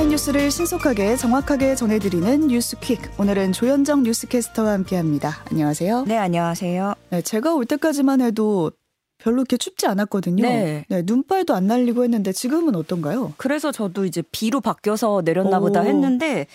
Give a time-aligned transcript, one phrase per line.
[0.00, 3.00] 헤드라인 뉴스를 신속하게 정확하게 전해드리는 뉴스퀵.
[3.18, 5.44] 오늘은 조현정 뉴스캐스터와 함께합니다.
[5.50, 6.04] 안녕하세요.
[6.06, 6.94] 네, 안녕하세요.
[7.10, 8.72] 네, 제가 올 때까지만 해도
[9.18, 10.42] 별로 이렇게 춥지 않았거든요.
[10.42, 10.86] 네.
[10.88, 13.34] 네, 눈발도 안 날리고 했는데 지금은 어떤가요?
[13.36, 15.84] 그래서 저도 이제 비로 바뀌어서 내렸나 보다 오.
[15.84, 16.46] 했는데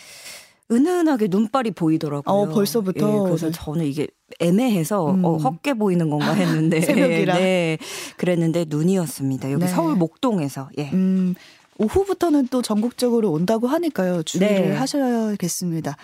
[0.71, 2.36] 은은하게 눈발이 보이더라고요.
[2.36, 3.07] 어, 벌써부터?
[3.07, 3.51] 예, 그래서 네.
[3.51, 4.07] 저는 이게
[4.39, 5.23] 애매해서 음.
[5.23, 7.36] 어, 헛게 보이는 건가 했는데 새벽이라?
[7.37, 7.78] 네,
[8.18, 9.51] 그랬는데 눈이었습니다.
[9.51, 9.70] 여기 네.
[9.70, 10.89] 서울 목동에서 예.
[10.93, 11.36] 음,
[11.78, 14.24] 오후부터는 또 전국적으로 온다고 하니까요.
[14.24, 14.75] 주의를 네.
[14.75, 15.98] 하셔야겠습니다.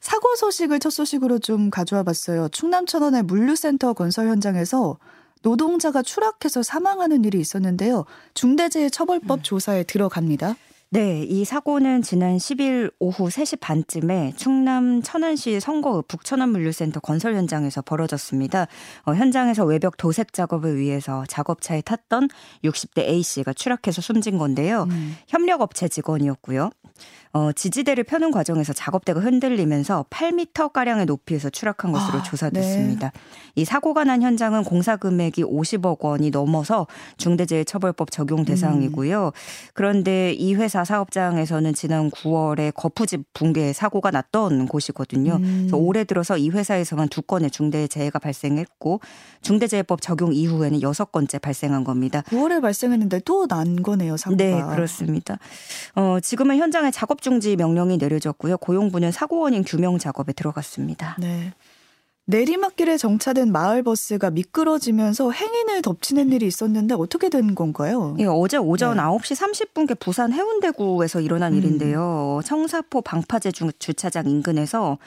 [0.00, 2.48] 사고 소식을 첫 소식으로 좀 가져와 봤어요.
[2.50, 4.98] 충남 천안의 물류센터 건설 현장에서
[5.42, 8.04] 노동자가 추락해서 사망하는 일이 있었는데요.
[8.34, 10.56] 중대재해처벌법 조사에 들어갑니다.
[10.96, 18.66] 네, 이 사고는 지난 10일 오후 3시 반쯤에 충남 천안시 성거읍 북천안물류센터 건설 현장에서 벌어졌습니다.
[19.04, 22.30] 어, 현장에서 외벽 도색 작업을 위해서 작업차에 탔던
[22.64, 24.86] 60대 A씨가 추락해서 숨진 건데요.
[24.88, 25.18] 음.
[25.28, 26.70] 협력업체 직원이었고요.
[27.32, 33.12] 어, 지지대를 펴는 과정에서 작업대가 흔들리면서 8m 가량의 높이에서 추락한 것으로 아, 조사됐습니다.
[33.54, 39.32] 이 사고가 난 현장은 공사 금액이 50억 원이 넘어서 중대재해처벌법 적용 대상이고요.
[39.74, 45.36] 그런데 이 회사 사업장에서는 지난 9월에 거푸집 붕괴 사고가 났던 곳이거든요.
[45.36, 45.56] 음.
[45.62, 49.00] 그래서 올해 들어서 이 회사에서만 두 건의 중대재해가 발생했고
[49.42, 52.22] 중대재해법 적용 이후에는 여섯 건째 발생한 겁니다.
[52.28, 54.42] 9월에 발생했는데 또 난 거네요, 사고가.
[54.42, 55.38] 네, 그렇습니다.
[55.94, 58.58] 어, 지금은 현장 에 작업 중지 명령이 내려졌고요.
[58.58, 61.16] 고용부는 사고 원인 규명 작업에 들어갔습니다.
[61.18, 61.52] 네.
[62.28, 68.16] 내리막길에 정차된 마을버스가 미끄러지면서 행인을 덮치는 일이 있었는데 어떻게 된 건가요?
[68.18, 69.02] 예, 어제 오전 네.
[69.02, 71.58] 9시 30분께 부산 해운대구에서 일어난 음.
[71.58, 72.40] 일인데요.
[72.44, 74.98] 청사포 방파제 주, 주차장 인근에서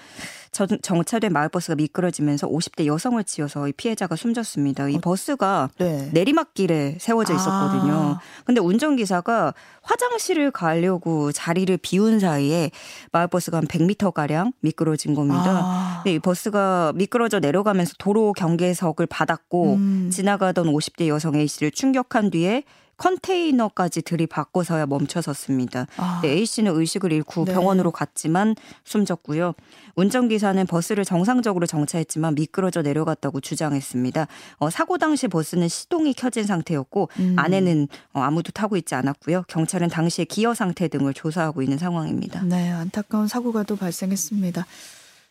[0.52, 4.90] 정, 정차된 마을버스가 미끄러지면서 50대 여성을 치여서 이 피해자가 숨졌습니다.
[4.90, 6.10] 이 어, 버스가 네.
[6.14, 7.94] 내리막길에 세워져 있었거든요.
[7.94, 8.20] 아.
[8.46, 12.72] 근데 운전기사가 화장실을 가려고 자리를 비운 사이에
[13.12, 15.62] 마을버스가 한 100m 가량 미끄러진 겁니다.
[15.64, 16.02] 아.
[16.06, 20.10] 네, 이 버스가 미끄러져 내려가면서 도로 경계석을 받았고 음.
[20.12, 22.64] 지나가던 50대 여성 A 씨를 충격한 뒤에
[23.00, 25.88] 컨테이너까지 들이받고서야 멈춰섰습니다.
[25.98, 26.20] 아.
[26.22, 27.54] 네, A 씨는 의식을 잃고 네.
[27.54, 29.54] 병원으로 갔지만 숨졌고요.
[29.96, 34.28] 운전기사는 버스를 정상적으로 정차했지만 미끄러져 내려갔다고 주장했습니다.
[34.58, 37.36] 어, 사고 당시 버스는 시동이 켜진 상태였고 음.
[37.38, 39.44] 안에는 어, 아무도 타고 있지 않았고요.
[39.48, 42.44] 경찰은 당시의 기어 상태 등을 조사하고 있는 상황입니다.
[42.44, 44.66] 네, 안타까운 사고가 또 발생했습니다.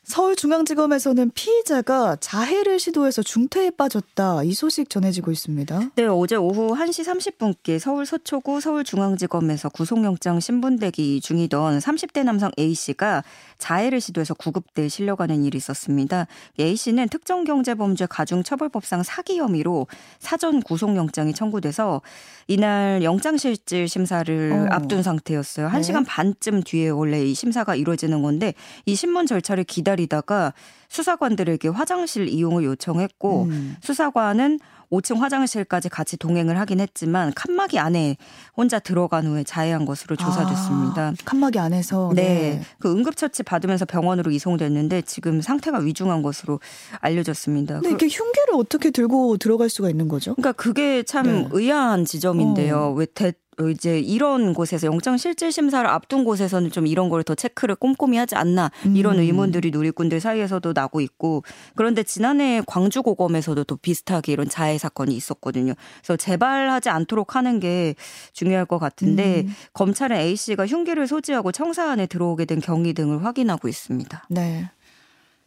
[0.08, 4.42] 서울중앙지검에서는 피의자가 자해를 시도해서 중태에 빠졌다.
[4.44, 5.90] 이 소식 전해지고 있습니다.
[5.96, 13.22] 네, 어제 오후 1시 30분께 서울 서초구 서울중앙지검에서 구속영장 신분대기 중이던 30대 남성 A씨가
[13.58, 16.26] 자해를 시도해서 구급대에 실려가는 일이 있었습니다.
[16.58, 19.88] A씨는 특정경제범죄 가중처벌법상 사기 혐의로
[20.20, 22.00] 사전 구속영장이 청구돼서
[22.46, 24.74] 이날 영장실질 심사를 어.
[24.74, 25.70] 앞둔 상태였어요.
[25.70, 25.80] 네.
[25.80, 28.54] 1시간 반쯤 뒤에 원래 이 심사가 이루어지는 건데
[28.86, 30.52] 이 신문 절차를 기다리 다가
[30.88, 33.76] 수사관들에게 화장실 이용을 요청했고 음.
[33.82, 34.58] 수사관은
[34.90, 38.16] 5층 화장실까지 같이 동행을 하긴 했지만 칸막이 안에
[38.56, 41.08] 혼자 들어간 후에 자해한 것으로 조사됐습니다.
[41.08, 42.12] 아, 칸막이 안에서.
[42.14, 42.62] 네.
[42.78, 46.60] 그 응급처치 받으면서 병원으로 이송됐는데 지금 상태가 위중한 것으로
[47.00, 47.74] 알려졌습니다.
[47.74, 50.34] 근데 이렇게 흉기를 어떻게 들고 들어갈 수가 있는 거죠?
[50.34, 51.48] 그러니까 그게 참 네.
[51.52, 52.78] 의아한 지점인데요.
[52.78, 52.92] 어.
[52.92, 53.32] 왜 대, 어,
[53.70, 58.36] 이제 이런 곳에서 영장 실질 심사를 앞둔 곳에서는 좀 이런 걸 더 체크를 꼼꼼히 하지
[58.36, 59.20] 않나 이런 음.
[59.20, 61.42] 의문들이 누리꾼들 사이에서도 나고 있고
[61.74, 65.74] 그런데 지난해 광주 고검에서도 또 비슷하게 이런 자해 사건이 있었거든요.
[65.98, 67.96] 그래서 재발하지 않도록 하는 게
[68.32, 69.54] 중요할 것 같은데 음.
[69.72, 74.24] 검찰은 A 씨가 흉기를 소지하고 청사 안에 들어오게 된 경위 등을 확인하고 있습니다.
[74.30, 74.70] 네.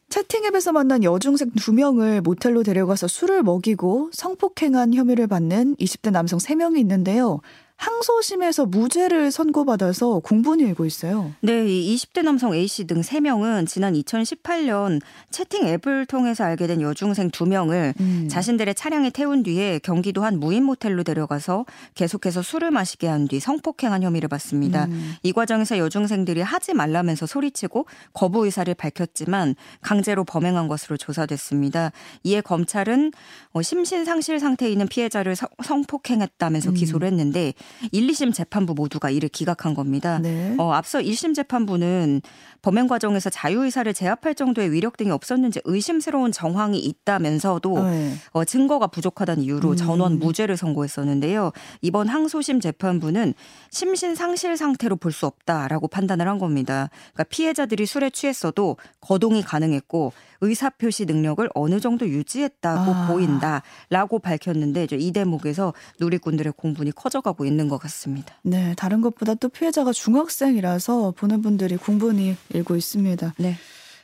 [0.09, 6.77] 채팅앱에서 만난 여중생 두 명을 모텔로 데려가서 술을 먹이고 성폭행한 혐의를 받는 20대 남성 3명이
[6.79, 7.39] 있는데요.
[7.81, 11.33] 항소심에서 무죄를 선고받아서 공분이 일고 있어요.
[11.41, 15.01] 네, 이 20대 남성 A씨 등 3명은 지난 2018년
[15.31, 18.27] 채팅 앱을 통해서 알게 된 여중생 2명을 음.
[18.29, 21.65] 자신들의 차량에 태운 뒤에 경기도 한 무인 모텔로 데려가서
[21.95, 24.85] 계속해서 술을 마시게 한 뒤 성폭행한 혐의를 받습니다.
[24.85, 25.13] 음.
[25.23, 31.91] 이 과정에서 여중생들이 하지 말라면서 소리치고 거부 의사를 밝혔지만 강제로 범행한 것으로 조사됐습니다.
[32.23, 33.11] 이에 검찰은
[33.53, 36.73] 어, 심신상실 상태에 있는 피해자를 성- 성폭행했다면서 음.
[36.75, 37.53] 기소를 했는데
[37.91, 40.19] 1, 2심 재판부 모두가 이를 기각한 겁니다.
[40.19, 40.55] 네.
[40.57, 42.21] 어, 앞서 1심 재판부는
[42.61, 48.13] 범행 과정에서 자유의사를 제압할 정도의 위력 등이 없었는지 의심스러운 정황이 있다면서도 네.
[48.31, 49.75] 어, 증거가 부족하다는 이유로 음.
[49.75, 51.51] 전원 무죄를 선고했었는데요.
[51.81, 53.33] 이번 항소심 재판부는
[53.69, 56.89] 심신 상실 상태로 볼 수 없다라고 판단을 한 겁니다.
[57.13, 63.07] 그러니까 피해자들이 술에 취했어도 거동이 가능했고 의사 표시 능력을 어느 정도 유지했다고 아.
[63.07, 68.35] 보인다라고 밝혔는데 이 대목에서 누리꾼들의 공분이 커져가고 있는 것 같습니다.
[68.41, 73.33] 네, 다른 것보다 또 피해자가 중학생이라서 보는 분들이 공분이 일고 있습니다.
[73.37, 73.55] 네.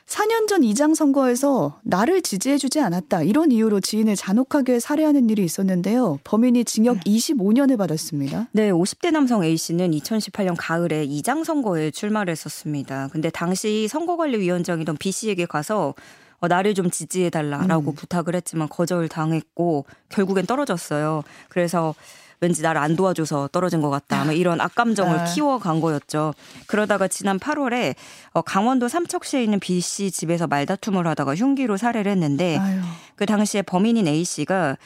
[0.08, 6.18] 4년 전 이장 선거에서 나를 지지해주지 않았다 이런 이유로 지인을 잔혹하게 살해하는 일이 있었는데요.
[6.24, 8.48] 범인이 징역 25년을 받았습니다.
[8.52, 13.08] 네, 50대 남성 A 씨는 2018년 가을에 이장 선거에 출마를 했었습니다.
[13.12, 15.94] 근데 당시 선거관리위원장이던 B 씨에게 가서
[16.40, 17.94] 어, 나를 좀 지지해달라라고 음.
[17.94, 21.22] 부탁을 했지만 거절 당했고 결국엔 떨어졌어요.
[21.48, 21.94] 그래서
[22.40, 24.24] 왠지 나를 안 도와줘서 떨어진 것 같다.
[24.24, 25.24] 뭐 이런 악감정을 아.
[25.24, 26.34] 키워간 거였죠.
[26.66, 27.94] 그러다가 지난 8월에
[28.32, 32.80] 어, 강원도 삼척시에 있는 B 씨 집에서 말다툼을 하다가 흉기로 살해를 했는데 아유,
[33.16, 34.76] 그 당시에 범인인 A 씨가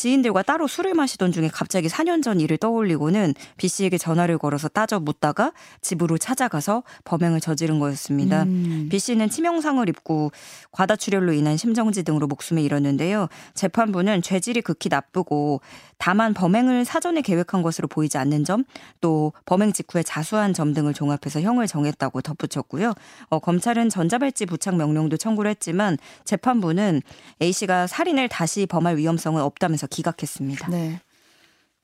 [0.00, 4.98] 지인들과 따로 술을 마시던 중에 갑자기 4년 전 일을 떠올리고는 B 씨에게 전화를 걸어서 따져
[4.98, 5.52] 묻다가
[5.82, 8.44] 집으로 찾아가서 범행을 저지른 거였습니다.
[8.44, 8.88] 음.
[8.90, 10.32] B 씨는 치명상을 입고
[10.72, 13.28] 과다출혈로 인한 심정지 등으로 목숨을 잃었는데요.
[13.52, 15.60] 재판부는 죄질이 극히 나쁘고
[16.00, 18.64] 다만 범행을 사전에 계획한 것으로 보이지 않는 점,
[19.02, 22.94] 또 범행 직후에 자수한 점 등을 종합해서 형을 정했다고 덧붙였고요.
[23.28, 27.02] 어, 검찰은 전자발찌 부착 명령도 청구를 했지만 재판부는
[27.42, 30.68] A 씨가 살인을 다시 범할 위험성은 없다면서 기각했습니다.
[30.70, 31.00] 네.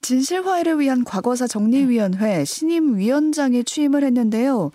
[0.02, 4.70] 진실화해를 위한 과거사 정리위원회 신임 위원장에 취임을 했는데요.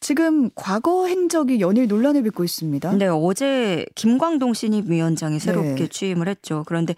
[0.00, 2.92] 지금 과거 행적이 연일 논란을 빚고 있습니다.
[2.96, 5.88] 네, 어제 김광동 신입 위원장이 새롭게 네.
[5.88, 6.64] 취임을 했죠.
[6.66, 6.96] 그런데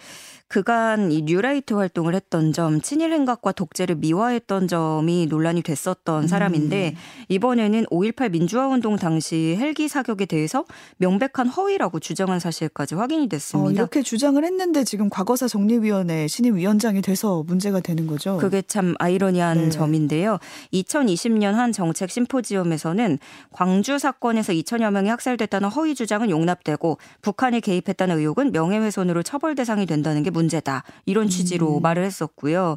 [0.49, 6.29] 그간 이 뉴라이트 활동을 했던 점, 친일 행각과 독재를 미화했던 점이 논란이 됐었던 음.
[6.29, 6.95] 사람인데
[7.29, 10.65] 이번에는 5.18 민주화 운동 당시 헬기 사격에 대해서
[10.99, 13.73] 명백한 허위라고 주장한 사실까지 확인이 어, 됐습니다.
[13.73, 18.37] 이렇게 주장을 했는데 지금 과거사 정리위원회 신임 위원장이 돼서 문제가 되는 거죠.
[18.37, 19.71] 그게 참 아이러니한 네.
[19.71, 20.39] 점인데요.
[20.73, 23.19] 2020년 한 정책 심포지엄에서는
[23.51, 30.23] 광주 사건에서 2천여 명이 학살됐다는 허위 주장은 용납되고 북한이 개입했다는 의혹은 명예훼손으로 처벌 대상이 된다는
[30.23, 30.85] 게 문제다.
[31.07, 31.83] 이런 취지로 음.
[31.83, 32.77] 말을 했었고요.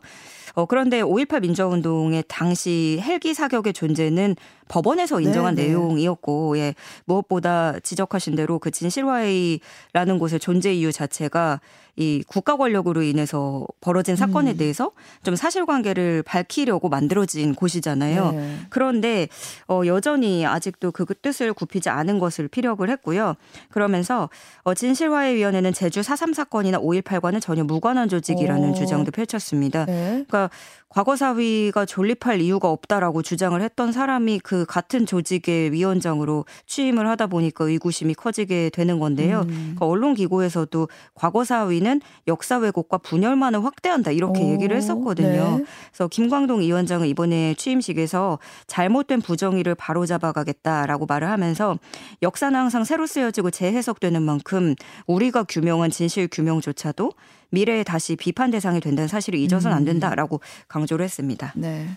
[0.58, 4.36] 어, 그런데 5.18 민주화운동의 당시 헬기 사격의 존재는
[4.70, 5.68] 법원에서 인정한 네, 네.
[5.68, 6.74] 내용이었고, 예,
[7.06, 11.60] 무엇보다 지적하신 대로 그 진실화해라는 곳의 존재 이유 자체가
[11.98, 14.58] 이 국가 권력으로 인해서 벌어진 사건에 음.
[14.58, 14.92] 대해서
[15.24, 18.32] 좀 사실관계를 밝히려고 만들어진 곳이잖아요.
[18.32, 18.58] 네.
[18.70, 19.28] 그런데
[19.68, 23.34] 어, 여전히 아직도 그 뜻을 굽히지 않은 것을 피력을 했고요.
[23.72, 24.30] 그러면서
[24.62, 28.74] 어, 진실화해위원회는 제주 4.3 사건이나 5.18과는 전혀 무관한 조직이라는 오.
[28.76, 29.86] 주장도 펼쳤습니다.
[29.86, 30.24] 네.
[30.28, 30.47] 그러니까
[30.90, 38.14] 과거사위가 존립할 이유가 없다라고 주장을 했던 사람이 그 같은 조직의 위원장으로 취임을 하다 보니까 의구심이
[38.16, 39.42] 커지게 되는 건데요.
[39.42, 39.76] 음.
[39.76, 45.58] 그러니까 언론기고에서도 과거사위는 역사 왜곡과 분열만을 확대한다 이렇게 오, 얘기를 했었거든요.
[45.58, 45.66] 네.
[45.92, 51.78] 그래서 김광동 위원장은 이번에 취임식에서 잘못된 부정의를 바로잡아가겠다라고 말을 하면서
[52.22, 54.74] 역사는 항상 새로 쓰여지고 재해석되는 만큼
[55.06, 57.12] 우리가 규명한 진실 규명조차도
[57.50, 61.54] 미래에 다시 비판 대상이 된다는 사실을 잊어서는 안 된다라고 강조를 했습니다.
[61.56, 61.88] 네.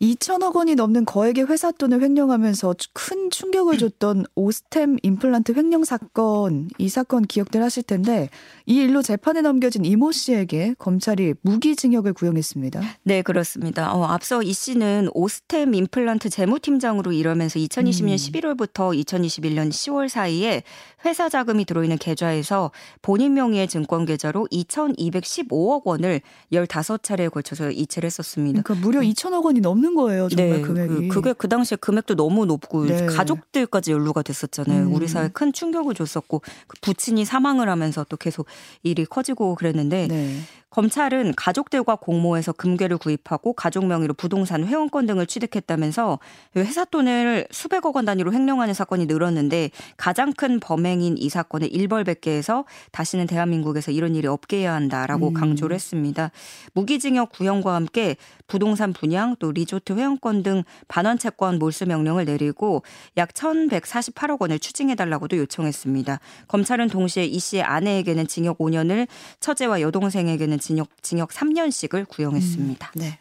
[0.00, 6.88] 2천억 원이 넘는 거액의 회사 돈을 횡령하면서 큰 충격을 줬던 오스템 임플란트 횡령 사건, 이
[6.88, 8.30] 사건 기억들 하실 텐데
[8.64, 12.80] 이 일로 재판에 넘겨진 이모 씨에게 검찰이 무기징역을 구형했습니다.
[13.02, 13.92] 네, 그렇습니다.
[13.92, 18.16] 어, 앞서 이 씨는 오스템 임플란트 재무팀장으로 일하면서 2020년 음.
[18.16, 20.62] 11월부터 2021년 10월 사이에
[21.04, 22.70] 회사 자금이 들어있는 계좌에서
[23.02, 28.62] 본인 명의의 증권 계좌로 2,215억 원을 15차례에 걸쳐서 이체를 했었습니다.
[28.62, 31.08] 그러니까 무려 2천억 원이 넘는 거예요, 정말 네, 금액이.
[31.08, 33.06] 그, 그게 그 당시에 금액도 너무 높고 네.
[33.06, 34.86] 가족들까지 연루가 됐었잖아요.
[34.86, 34.94] 음.
[34.94, 38.46] 우리 사회에 큰 충격을 줬었고 그 부친이 사망을 하면서 또 계속
[38.82, 40.40] 일이 커지고 그랬는데 네.
[40.70, 46.20] 검찰은 가족들과 공모해서 금괴를 구입하고 가족 명의로 부동산 회원권 등을 취득했다면서
[46.56, 53.26] 회사 돈을 수백억 원 단위로 횡령하는 사건이 늘었는데 가장 큰 범행인 이 사건을 일벌백계해서 다시는
[53.26, 55.34] 대한민국에서 이런 일이 없게 해야 한다라고 음.
[55.34, 56.30] 강조를 했습니다.
[56.74, 62.84] 무기징역 구형과 함께 부동산 분양 또 리조트 회원권 등 반환 채권 몰수 명령을 내리고
[63.16, 66.20] 약 1,148억 원을 추징해 달라고도 요청했습니다.
[66.46, 69.08] 검찰은 동시에 이 씨의 아내에게는 징역 5년을
[69.40, 72.92] 처제와 여동생에게는 징역 징역 3년씩을 구형했습니다.
[72.96, 73.18] 네.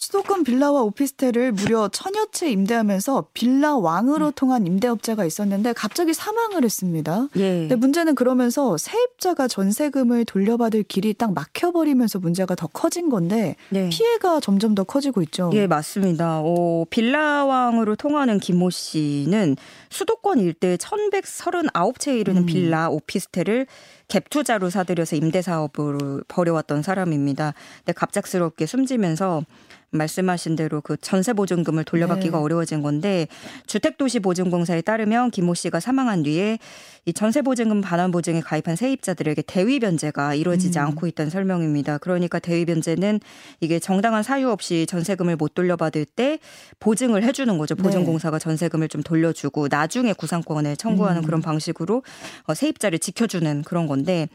[0.00, 4.32] 수도권 빌라와 오피스텔을 무려 천여 채 임대하면서 빌라 왕으로 음.
[4.34, 7.28] 통한 임대업자가 있었는데 갑자기 사망을 했습니다.
[7.36, 7.60] 예.
[7.60, 13.90] 근데 문제는 그러면서 세입자가 전세금을 돌려받을 길이 딱 막혀버리면서 문제가 더 커진 건데 네.
[13.90, 15.50] 피해가 점점 더 커지고 있죠.
[15.52, 16.40] 예, 맞습니다.
[16.42, 19.58] 어, 빌라 왕으로 통하는 김모 씨는
[19.90, 22.46] 수도권 일대 1139채에 이르는 음.
[22.46, 23.66] 빌라 오피스텔을
[24.10, 27.54] 갭 투자로 사들여서 임대 사업을 벌여왔던 사람입니다.
[27.78, 29.44] 근데 갑작스럽게 숨지면서
[29.92, 32.42] 말씀하신 대로 그 전세 보증금을 돌려받기가 네.
[32.44, 33.26] 어려워진 건데
[33.66, 36.58] 주택도시보증공사에 따르면 김모 씨가 사망한 뒤에
[37.06, 40.84] 이 전세 보증금 반환 보증에 가입한 세입자들에게 대위 변제가 이루어지지 음.
[40.84, 41.98] 않고 있다는 설명입니다.
[41.98, 43.20] 그러니까 대위 변제는
[43.60, 46.38] 이게 정당한 사유 없이 전세금을 못 돌려받을 때
[46.78, 47.74] 보증을 해주는 거죠.
[47.74, 47.82] 네.
[47.82, 51.26] 보증공사가 전세금을 좀 돌려주고 나중에 구상권을 청구하는 음.
[51.26, 52.02] 그런 방식으로
[52.44, 54.28] 어, 세입자를 지켜주는 그런 건데.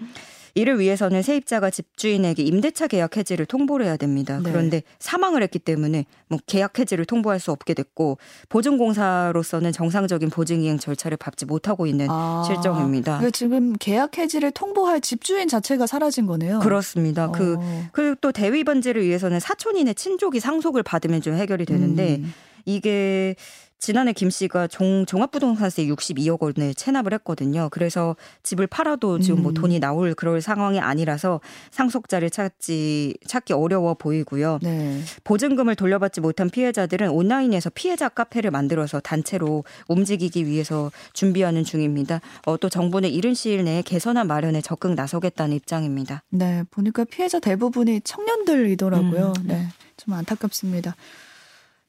[0.55, 4.39] 이를 위해서는 세입자가 집주인에게 임대차 계약 해지를 통보를 해야 됩니다.
[4.41, 4.49] 네.
[4.49, 10.79] 그런데 사망을 했기 때문에 뭐 계약 해지를 통보할 수 없게 됐고 보증공사로서는 정상적인 보증 이행
[10.79, 13.17] 절차를 밟지 못하고 있는 아, 실정입니다.
[13.17, 16.59] 그러니까 지금 계약 해지를 통보할 집주인 자체가 사라진 거네요.
[16.59, 17.29] 그렇습니다.
[17.31, 17.83] 그 어.
[17.91, 22.33] 그리고 또 대위 번지를 위해서는 사촌인의 친족이 상속을 받으면 좀 해결이 되는데 음.
[22.63, 23.35] 이게
[23.79, 27.69] 지난해 김 씨가 종, 종합부동산세 62억 원을 체납을 했거든요.
[27.71, 29.53] 그래서 집을 팔아도 지금 뭐 음.
[29.53, 31.41] 돈이 나올 그럴 상황이 아니라서
[31.71, 34.59] 상속자를 찾지 찾기 어려워 보이고요.
[34.61, 35.01] 네.
[35.23, 42.21] 보증금을 돌려받지 못한 피해자들은 온라인에서 피해자 카페를 만들어서 단체로 움직이기 위해서 준비하는 중입니다.
[42.45, 46.23] 어, 또 정부는 이른 시일 내에 개선안 마련에 적극 나서겠다는 입장입니다.
[46.29, 49.33] 네, 보니까 피해자 대부분이 청년들이더라고요.
[49.37, 49.47] 음.
[49.47, 49.67] 네,
[49.97, 50.95] 좀 안타깝습니다.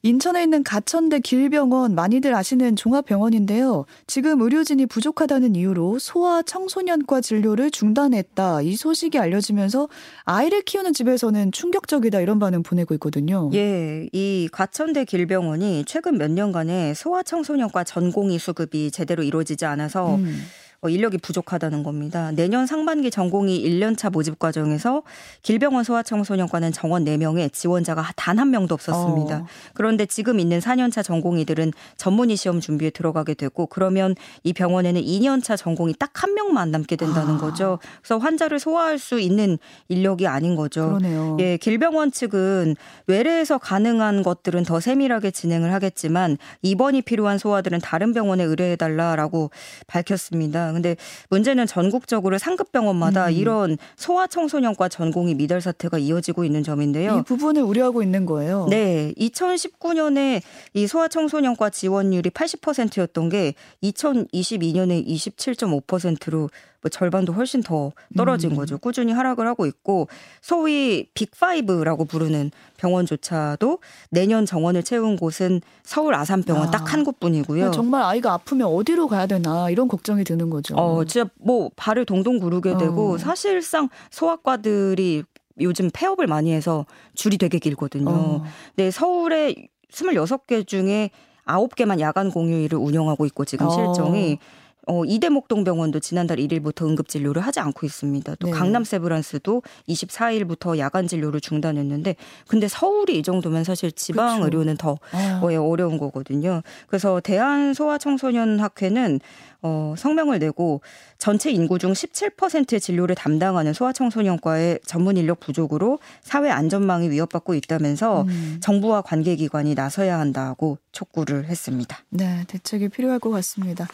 [0.03, 3.85] 인천에 있는 가천대 길병원 많이들 아시는 종합병원인데요.
[4.05, 8.61] 지금 의료진이 부족하다는 이유로 소아 청소년과 진료를 중단했다.
[8.61, 9.89] 이 소식이 알려지면서
[10.23, 13.49] 아이를 키우는 집에서는 충격적이다 이런 반응 보내고 있거든요.
[13.55, 20.43] 예, 이 가천대 길병원이 최근 몇 년간에 소아 청소년과 전공의 수급이 제대로 이루어지지 않아서 음.
[20.81, 22.31] 어, 인력이 부족하다는 겁니다.
[22.31, 25.03] 내년 상반기 전공의 1년차 모집 과정에서
[25.41, 29.37] 길병원 소아청소년과는 정원 4명에 지원자가 단 한 명도 없었습니다.
[29.37, 29.45] 어.
[29.73, 35.95] 그런데 지금 있는 4년차 전공의들은 전문의 시험 준비에 들어가게 되고 그러면 이 병원에는 2년차 전공이
[35.97, 37.37] 딱 한 명만 남게 된다는 아.
[37.37, 37.77] 거죠.
[38.01, 39.57] 그래서 환자를 소화할 수 있는
[39.87, 40.97] 인력이 아닌 거죠.
[40.97, 41.37] 그러네요.
[41.39, 48.43] 예, 길병원 측은 외래에서 가능한 것들은 더 세밀하게 진행을 하겠지만 입원이 필요한 소아들은 다른 병원에
[48.43, 49.51] 의뢰해달라라고
[49.85, 50.66] 밝혔습니다.
[50.73, 50.95] 근데
[51.29, 53.31] 문제는 전국적으로 상급 병원마다 음.
[53.31, 57.19] 이런 소아 청소년과 전공의 미달 사태가 이어지고 있는 점인데요.
[57.19, 58.67] 이 부분을 우려하고 있는 거예요.
[58.69, 59.13] 네.
[59.17, 60.41] 2019년에
[60.73, 66.49] 이 소아 청소년과 지원율이 80%였던 게 2022년에 27.5%로
[66.81, 68.55] 뭐 절반도 훨씬 더 떨어진 음.
[68.55, 68.77] 거죠.
[68.77, 70.07] 꾸준히 하락을 하고 있고
[70.41, 73.79] 소위 빅5라고 부르는 병원조차도
[74.11, 76.71] 내년 정원을 채운 곳은 서울 아산병원 아.
[76.71, 77.71] 딱한 곳뿐이고요.
[77.71, 80.75] 정말 아이가 아프면 어디로 가야 되나 이런 걱정이 드는 거죠.
[80.75, 82.77] 어, 진짜 뭐 발을 동동 구르게 어.
[82.77, 85.23] 되고 사실상 소아과들이
[85.59, 88.09] 요즘 폐업을 많이 해서 줄이 되게 길거든요.
[88.09, 88.43] 어.
[88.75, 89.55] 네, 서울에
[89.91, 91.09] 26개 중에
[91.47, 93.69] 9개만 야간 공휴일을 운영하고 있고 지금 어.
[93.69, 94.66] 실정이 어,
[95.05, 98.35] 이대목동병원도 지난달 1일부터 응급진료를 하지 않고 있습니다.
[98.35, 98.53] 또 네.
[98.53, 102.15] 강남 세브란스도 24일부터 야간 진료를 중단했는데
[102.47, 104.45] 근데 서울이 이 정도면 사실 지방 그렇죠.
[104.45, 105.41] 의료는 더 아.
[105.41, 106.61] 어려운 거거든요.
[106.87, 109.19] 그래서 대한소아청소년학회는
[109.61, 110.81] 어, 성명을 내고
[111.17, 118.59] 전체 인구 중 17%의 진료를 담당하는 소아청소년과의 전문 인력 부족으로 사회 안전망이 위협받고 있다면서 음.
[118.61, 121.97] 정부와 관계기관이 나서야 한다고 촉구를 했습니다.
[122.09, 123.87] 네, 대책이 필요할 것 같습니다.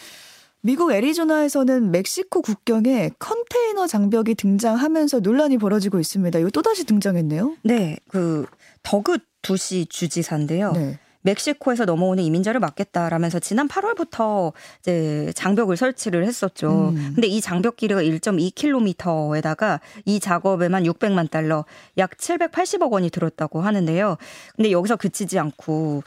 [0.65, 6.39] 미국 애리조나에서는 멕시코 국경에 컨테이너 장벽이 등장하면서 논란이 벌어지고 있습니다.
[6.39, 7.57] 이거 또다시 등장했네요.
[7.63, 8.45] 네, 그
[8.81, 10.71] 더그 두시 주지사인데요.
[10.71, 10.99] 네.
[11.23, 16.93] 멕시코에서 넘어오는 이민자를 막겠다라면서 지난 8월부터 이제 장벽을 설치를 했었죠.
[16.95, 17.11] 음.
[17.15, 21.65] 근데 이 장벽 길이가 1.2km에다가 이 작업에만 600만 달러,
[21.97, 24.17] 약 780억 원이 들었다고 하는데요.
[24.55, 26.03] 근데 여기서 그치지 않고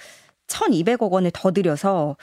[0.49, 2.17] 1,200억 원을 더 들여서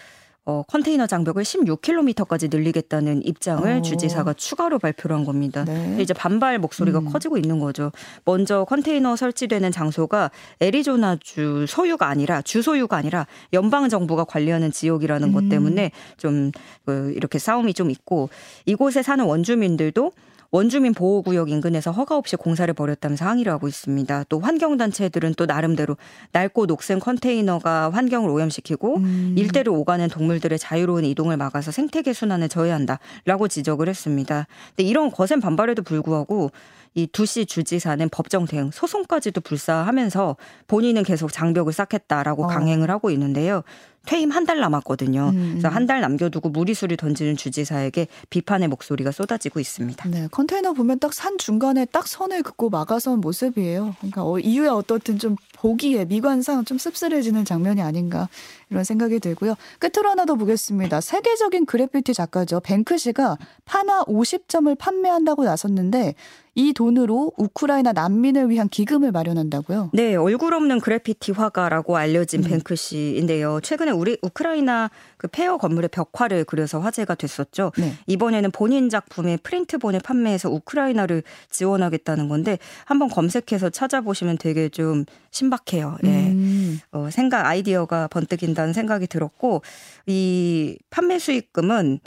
[0.45, 3.77] 어, 컨테이너 장벽을 16km까지 늘리겠다는 입장을 오.
[3.77, 3.81] 어.
[3.81, 5.63] 주지사가 추가로 발표를 한 겁니다.
[5.63, 5.97] 네.
[6.01, 7.05] 이제 반발 목소리가 음.
[7.05, 7.91] 커지고 있는 거죠.
[8.25, 15.33] 먼저 컨테이너 설치되는 장소가 애리조나주 소유가 아니라 주 소유가 아니라 연방 정부가 관리하는 지역이라는 음.
[15.33, 16.51] 것 때문에 좀
[16.85, 18.29] 그, 이렇게 싸움이 좀 있고
[18.65, 20.11] 이곳에 사는 원주민들도
[20.53, 24.25] 원주민 보호구역 인근에서 허가 없이 공사를 벌였다면서 항의를 하고 있습니다.
[24.29, 25.97] 또 환경단체들은 또 나름대로
[26.31, 29.33] 낡고 녹슨 컨테이너가 환경을 오염시키고 음.
[29.35, 34.45] 일대를 오가는 동물들의 자유로운 이동을 막아서 생태계 순환을 저해한다라고 지적을 했습니다.
[34.75, 36.51] 근데 이런 거센 반발에도 불구하고
[36.93, 42.47] 이 두시 주지사는 법정 대응 소송까지도 불사하면서 본인은 계속 장벽을 쌓겠다라고 어.
[42.47, 43.63] 강행을 하고 있는데요.
[44.05, 45.31] 퇴임 한 달 남았거든요.
[45.33, 45.49] 음.
[45.53, 45.73] 그래서 음.
[45.75, 50.09] 한달 남겨두고 무리수를 던지는 주지사에게 비판의 목소리가 쏟아지고 있습니다.
[50.09, 53.95] 네, 컨테이너 보면 딱 산 중간에 딱 선을 긋고 막아선 모습이에요.
[53.99, 58.27] 그러니까 어, 이유에 어떻든 좀 보기에 미관상 좀 씁쓸해지는 장면이 아닌가
[58.69, 59.55] 이런 생각이 들고요.
[59.79, 60.99] 끝으로 하나 더 보겠습니다.
[60.99, 62.59] 세계적인 그래피티 작가죠.
[62.59, 66.15] 뱅크시가 판화 50점을 판매한다고 나섰는데
[66.55, 69.89] 이 돈으로 우크라이나 난민을 위한 기금을 마련한다고요?
[69.93, 72.49] 네, 얼굴 없는 그래피티 화가라고 알려진 음.
[72.49, 73.59] 뱅크시인데요.
[73.61, 77.71] 최근에 우리 우크라이나 그 폐허 건물의 벽화를 그려서 화제가 됐었죠.
[77.77, 77.93] 네.
[78.05, 85.97] 이번에는 본인 작품의 프린트본을 판매해서 우크라이나를 지원하겠다는 건데 한번 검색해서 찾아보시면 되게 좀 신박해요.
[86.03, 86.07] 예.
[86.07, 86.79] 음.
[86.91, 89.63] 어, 생각 아이디어가 번뜩인다는 생각이 들었고
[90.05, 91.99] 이 판매 수익금은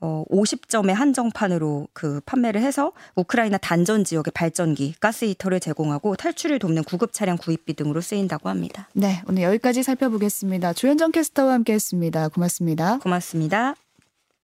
[0.00, 6.84] 어 50점의 한정판으로 그 판매를 해서 우크라이나 단전 지역의 발전기, 가스 히터를 제공하고 탈출을 돕는
[6.84, 8.88] 구급 차량 구입비 등으로 쓰인다고 합니다.
[8.94, 10.72] 네, 오늘 여기까지 살펴보겠습니다.
[10.72, 12.28] 조현정 캐스터와 함께했습니다.
[12.28, 12.98] 고맙습니다.
[12.98, 13.74] 고맙습니다.